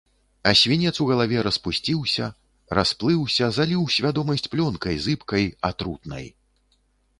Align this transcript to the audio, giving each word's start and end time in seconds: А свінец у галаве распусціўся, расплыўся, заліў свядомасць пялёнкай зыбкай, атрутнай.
А 0.51 0.51
свінец 0.61 0.93
у 1.03 1.05
галаве 1.09 1.43
распусціўся, 1.47 2.25
расплыўся, 2.79 3.51
заліў 3.59 3.85
свядомасць 3.99 4.47
пялёнкай 4.55 4.95
зыбкай, 5.07 5.43
атрутнай. 5.73 6.25